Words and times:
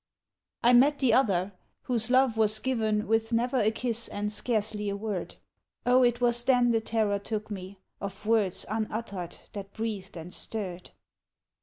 I 0.63 0.73
met 0.73 0.97
the 0.97 1.13
other, 1.13 1.53
whose 1.83 2.09
love 2.09 2.35
was 2.35 2.57
given 2.57 3.05
With 3.05 3.31
never 3.31 3.57
a 3.57 3.69
kiss 3.69 4.07
and 4.07 4.31
scarcely 4.31 4.89
a 4.89 4.97
word 4.97 5.35
Oh, 5.85 6.01
it 6.01 6.19
was 6.19 6.43
then 6.43 6.71
the 6.71 6.81
terror 6.81 7.19
took 7.19 7.51
me 7.51 7.77
Of 7.99 8.25
words 8.25 8.65
unuttered 8.67 9.37
that 9.53 9.73
breathed 9.73 10.17
and 10.17 10.33
stirred. 10.33 10.89